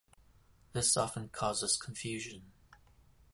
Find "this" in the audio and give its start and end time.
0.73-0.97